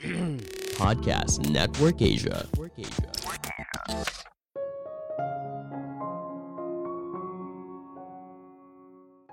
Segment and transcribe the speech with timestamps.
[0.80, 2.48] Podcast Network Asia.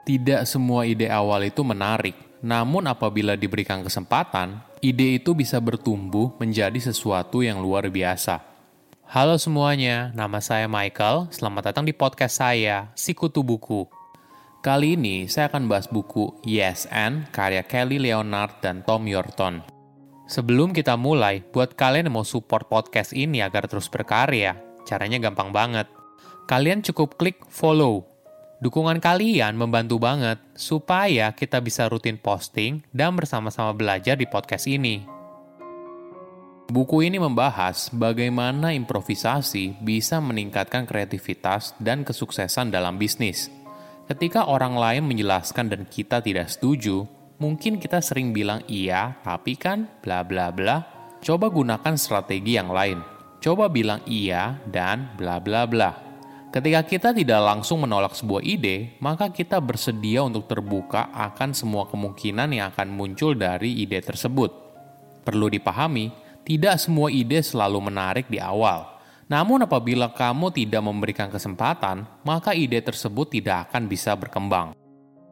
[0.03, 6.79] Tidak semua ide awal itu menarik, namun apabila diberikan kesempatan, ide itu bisa bertumbuh menjadi
[6.83, 8.43] sesuatu yang luar biasa.
[9.07, 11.31] Halo semuanya, nama saya Michael.
[11.31, 13.87] Selamat datang di podcast saya, Sikutu Buku.
[14.59, 19.76] Kali ini saya akan bahas buku Yes and karya Kelly Leonard dan Tom Yorton.
[20.27, 25.55] Sebelum kita mulai, buat kalian yang mau support podcast ini agar terus berkarya, caranya gampang
[25.55, 25.87] banget.
[26.51, 28.03] Kalian cukup klik follow.
[28.59, 35.07] Dukungan kalian membantu banget supaya kita bisa rutin posting dan bersama-sama belajar di podcast ini.
[36.67, 43.47] Buku ini membahas bagaimana improvisasi bisa meningkatkan kreativitas dan kesuksesan dalam bisnis.
[44.11, 49.89] Ketika orang lain menjelaskan dan kita tidak setuju, mungkin kita sering bilang iya, tapi kan
[50.01, 50.83] bla bla bla.
[51.21, 53.01] Coba gunakan strategi yang lain.
[53.41, 55.91] Coba bilang iya dan bla bla bla.
[56.47, 62.49] Ketika kita tidak langsung menolak sebuah ide, maka kita bersedia untuk terbuka akan semua kemungkinan
[62.55, 64.49] yang akan muncul dari ide tersebut.
[65.27, 66.09] Perlu dipahami,
[66.47, 68.87] tidak semua ide selalu menarik di awal.
[69.27, 74.71] Namun apabila kamu tidak memberikan kesempatan, maka ide tersebut tidak akan bisa berkembang.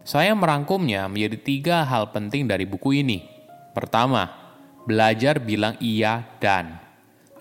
[0.06, 3.26] Saya merangkumnya menjadi tiga hal penting dari buku ini.
[3.74, 4.30] Pertama,
[4.86, 6.78] belajar bilang iya dan.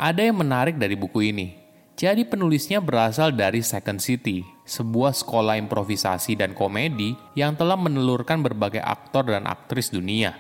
[0.01, 1.61] Ada yang menarik dari buku ini.
[1.93, 8.81] Jadi penulisnya berasal dari Second City, sebuah sekolah improvisasi dan komedi yang telah menelurkan berbagai
[8.81, 10.33] aktor dan aktris dunia.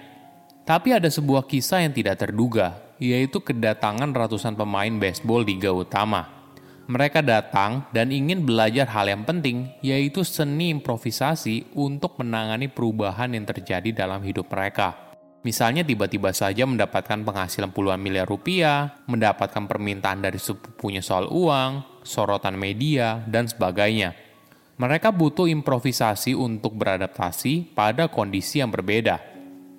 [0.64, 6.33] Tapi ada sebuah kisah yang tidak terduga, yaitu kedatangan ratusan pemain baseball Liga Utama.
[6.84, 13.48] Mereka datang dan ingin belajar hal yang penting, yaitu seni improvisasi untuk menangani perubahan yang
[13.48, 15.16] terjadi dalam hidup mereka.
[15.48, 22.56] Misalnya tiba-tiba saja mendapatkan penghasilan puluhan miliar rupiah, mendapatkan permintaan dari sepupunya soal uang, sorotan
[22.60, 24.12] media, dan sebagainya.
[24.76, 29.20] Mereka butuh improvisasi untuk beradaptasi pada kondisi yang berbeda.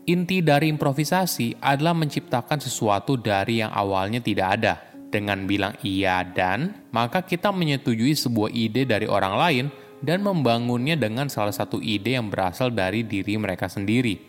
[0.09, 4.94] Inti dari improvisasi adalah menciptakan sesuatu dari yang awalnya tidak ada.
[5.15, 9.65] Dengan bilang iya dan, maka kita menyetujui sebuah ide dari orang lain
[10.03, 14.19] dan membangunnya dengan salah satu ide yang berasal dari diri mereka sendiri.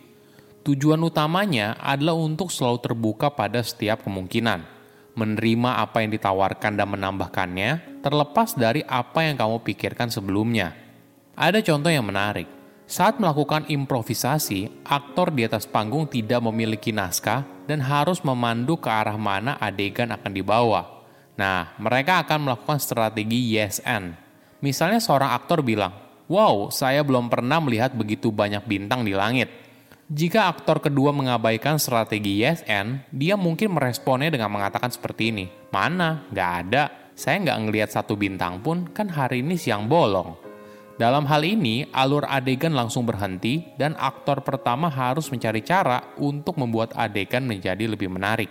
[0.63, 4.63] Tujuan utamanya adalah untuk selalu terbuka pada setiap kemungkinan,
[5.19, 10.71] menerima apa yang ditawarkan dan menambahkannya, terlepas dari apa yang kamu pikirkan sebelumnya.
[11.35, 12.56] Ada contoh yang menarik.
[12.87, 19.19] Saat melakukan improvisasi, aktor di atas panggung tidak memiliki naskah dan harus memandu ke arah
[19.19, 21.03] mana adegan akan dibawa.
[21.35, 24.15] Nah, mereka akan melakukan strategi yes and.
[24.63, 25.91] Misalnya seorang aktor bilang,
[26.31, 29.51] "Wow, saya belum pernah melihat begitu banyak bintang di langit."
[30.07, 36.23] Jika aktor kedua mengabaikan strategi yes and, dia mungkin meresponnya dengan mengatakan seperti ini, Mana?
[36.31, 37.11] Gak ada.
[37.19, 40.46] Saya nggak ngelihat satu bintang pun, kan hari ini siang bolong.
[40.97, 46.89] Dalam hal ini, alur adegan langsung berhenti dan aktor pertama harus mencari cara untuk membuat
[46.97, 48.49] adegan menjadi lebih menarik.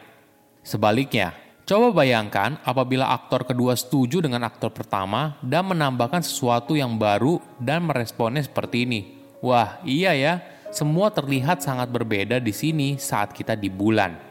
[0.62, 1.34] Sebaliknya,
[1.66, 7.82] coba bayangkan apabila aktor kedua setuju dengan aktor pertama dan menambahkan sesuatu yang baru dan
[7.82, 9.00] meresponnya seperti ini.
[9.42, 10.38] Wah, iya ya,
[10.70, 14.25] semua terlihat sangat berbeda di sini saat kita di bulan.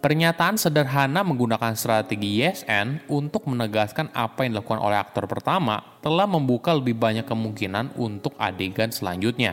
[0.00, 6.24] Pernyataan sederhana menggunakan strategi yes and untuk menegaskan apa yang dilakukan oleh aktor pertama telah
[6.24, 9.52] membuka lebih banyak kemungkinan untuk adegan selanjutnya.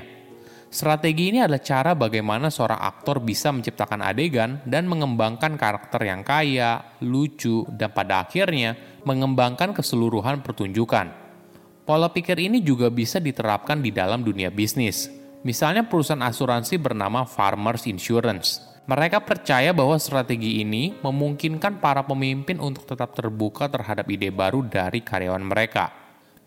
[0.72, 6.96] Strategi ini adalah cara bagaimana seorang aktor bisa menciptakan adegan dan mengembangkan karakter yang kaya,
[7.04, 11.12] lucu, dan pada akhirnya mengembangkan keseluruhan pertunjukan.
[11.84, 15.12] Pola pikir ini juga bisa diterapkan di dalam dunia bisnis.
[15.44, 18.77] Misalnya perusahaan asuransi bernama Farmers Insurance.
[18.88, 25.04] Mereka percaya bahwa strategi ini memungkinkan para pemimpin untuk tetap terbuka terhadap ide baru dari
[25.04, 25.92] karyawan mereka.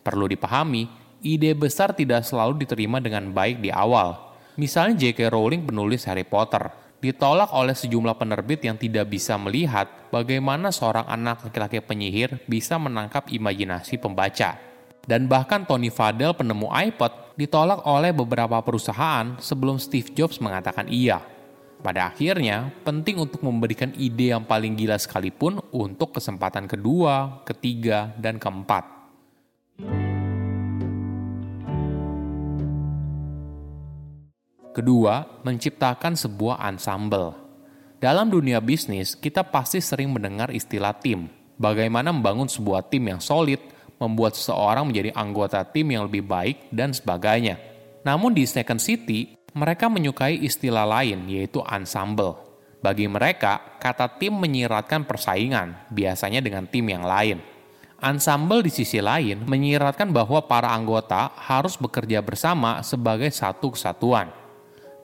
[0.00, 0.88] Perlu dipahami,
[1.20, 4.16] ide besar tidak selalu diterima dengan baik di awal.
[4.56, 5.28] Misalnya J.K.
[5.28, 6.64] Rowling penulis Harry Potter,
[7.04, 13.28] ditolak oleh sejumlah penerbit yang tidak bisa melihat bagaimana seorang anak laki-laki penyihir bisa menangkap
[13.28, 14.56] imajinasi pembaca.
[15.04, 21.20] Dan bahkan Tony Fadell penemu iPod ditolak oleh beberapa perusahaan sebelum Steve Jobs mengatakan iya.
[21.80, 28.36] Pada akhirnya, penting untuk memberikan ide yang paling gila sekalipun untuk kesempatan kedua, ketiga, dan
[28.36, 28.84] keempat.
[34.76, 37.32] Kedua, menciptakan sebuah ensemble.
[37.96, 41.32] Dalam dunia bisnis, kita pasti sering mendengar istilah tim.
[41.56, 43.60] Bagaimana membangun sebuah tim yang solid,
[43.96, 47.56] membuat seseorang menjadi anggota tim yang lebih baik, dan sebagainya.
[48.04, 52.38] Namun di Second City, mereka menyukai istilah lain, yaitu ensemble.
[52.80, 57.38] Bagi mereka, kata tim menyiratkan persaingan, biasanya dengan tim yang lain.
[58.00, 64.32] Ensemble di sisi lain menyiratkan bahwa para anggota harus bekerja bersama sebagai satu kesatuan.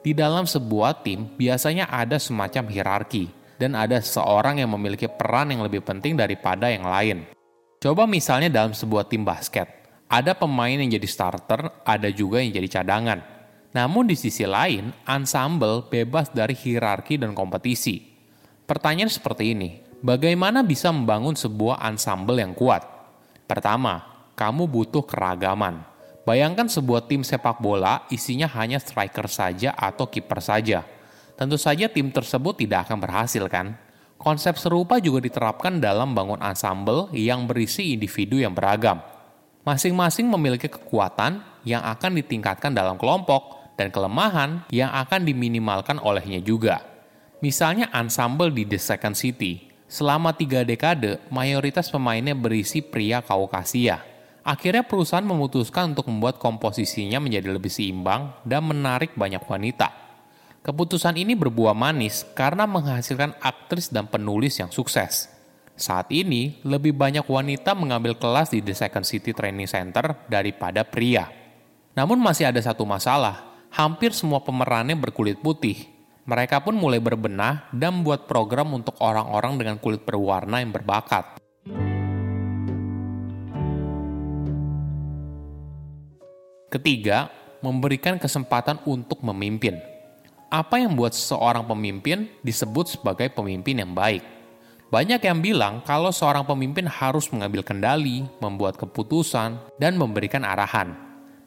[0.01, 3.29] Di dalam sebuah tim biasanya ada semacam hierarki
[3.61, 7.29] dan ada seorang yang memiliki peran yang lebih penting daripada yang lain.
[7.77, 9.69] Coba misalnya dalam sebuah tim basket,
[10.09, 13.36] ada pemain yang jadi starter, ada juga yang jadi cadangan.
[13.77, 18.01] Namun di sisi lain, ensemble bebas dari hierarki dan kompetisi.
[18.65, 22.81] Pertanyaan seperti ini, bagaimana bisa membangun sebuah ensemble yang kuat?
[23.45, 24.01] Pertama,
[24.33, 25.85] kamu butuh keragaman.
[26.25, 30.81] Bayangkan sebuah tim sepak bola isinya hanya striker saja atau kiper saja.
[31.37, 33.77] Tentu saja tim tersebut tidak akan berhasil kan?
[34.17, 39.05] Konsep serupa juga diterapkan dalam bangun ensemble yang berisi individu yang beragam.
[39.61, 46.83] Masing-masing memiliki kekuatan yang akan ditingkatkan dalam kelompok dan kelemahan yang akan diminimalkan olehnya juga.
[47.39, 49.69] Misalnya ensemble di The Second City.
[49.87, 54.03] Selama tiga dekade, mayoritas pemainnya berisi pria Kaukasia.
[54.43, 60.07] Akhirnya perusahaan memutuskan untuk membuat komposisinya menjadi lebih seimbang dan menarik banyak wanita
[60.67, 65.31] Keputusan ini berbuah manis karena menghasilkan aktris dan penulis yang sukses.
[65.79, 71.31] Saat ini, lebih banyak wanita mengambil kelas di The Second City Training Center daripada pria.
[71.95, 75.85] Namun masih ada satu masalah, hampir semua pemerannya berkulit putih.
[76.25, 81.37] Mereka pun mulai berbenah dan membuat program untuk orang-orang dengan kulit berwarna yang berbakat.
[86.73, 87.29] Ketiga,
[87.61, 89.77] memberikan kesempatan untuk memimpin
[90.47, 94.23] apa yang membuat seseorang pemimpin disebut sebagai pemimpin yang baik?
[94.87, 100.95] Banyak yang bilang kalau seorang pemimpin harus mengambil kendali, membuat keputusan, dan memberikan arahan.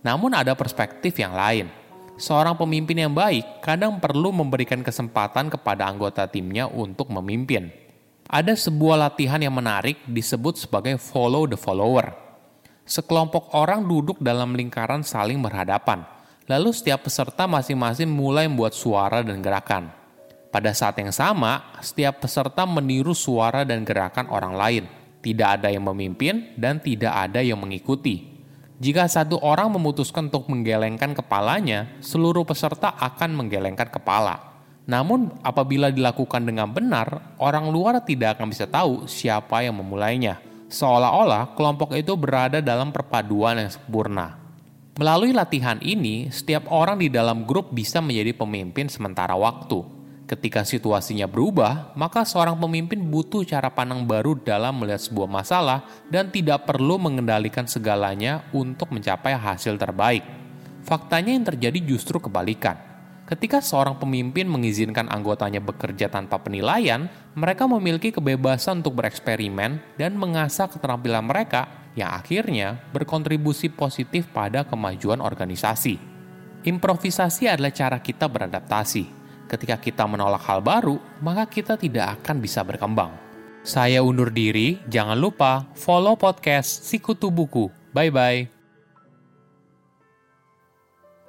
[0.04, 1.79] Namun ada perspektif yang lain.
[2.20, 7.72] Seorang pemimpin yang baik kadang perlu memberikan kesempatan kepada anggota timnya untuk memimpin.
[8.28, 12.12] Ada sebuah latihan yang menarik disebut sebagai follow the follower.
[12.84, 16.04] Sekelompok orang duduk dalam lingkaran saling berhadapan–
[16.50, 19.94] Lalu setiap peserta masing-masing mulai membuat suara dan gerakan.
[20.50, 24.84] Pada saat yang sama, setiap peserta meniru suara dan gerakan orang lain.
[25.22, 28.29] Tidak ada yang memimpin dan tidak ada yang mengikuti.
[28.80, 34.40] Jika satu orang memutuskan untuk menggelengkan kepalanya, seluruh peserta akan menggelengkan kepala.
[34.88, 40.40] Namun, apabila dilakukan dengan benar, orang luar tidak akan bisa tahu siapa yang memulainya.
[40.72, 44.40] Seolah-olah kelompok itu berada dalam perpaduan yang sempurna.
[44.96, 49.99] Melalui latihan ini, setiap orang di dalam grup bisa menjadi pemimpin sementara waktu.
[50.30, 56.30] Ketika situasinya berubah, maka seorang pemimpin butuh cara pandang baru dalam melihat sebuah masalah dan
[56.30, 60.22] tidak perlu mengendalikan segalanya untuk mencapai hasil terbaik.
[60.86, 62.78] Faktanya yang terjadi justru kebalikan.
[63.26, 70.70] Ketika seorang pemimpin mengizinkan anggotanya bekerja tanpa penilaian, mereka memiliki kebebasan untuk bereksperimen dan mengasah
[70.70, 75.98] keterampilan mereka yang akhirnya berkontribusi positif pada kemajuan organisasi.
[76.62, 79.19] Improvisasi adalah cara kita beradaptasi.
[79.50, 83.10] Ketika kita menolak hal baru, maka kita tidak akan bisa berkembang.
[83.66, 87.66] Saya undur diri, jangan lupa follow podcast Sikutu Buku.
[87.90, 88.46] Bye-bye.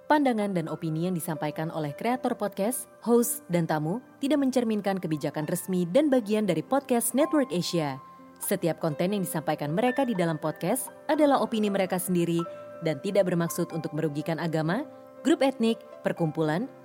[0.05, 5.89] Pandangan dan opini yang disampaikan oleh kreator podcast, host, dan tamu tidak mencerminkan kebijakan resmi
[5.89, 7.97] dan bagian dari podcast Network Asia.
[8.37, 12.43] Setiap konten yang disampaikan mereka di dalam podcast adalah opini mereka sendiri
[12.85, 14.85] dan tidak bermaksud untuk merugikan agama,
[15.25, 16.69] grup etnik, perkumpulan,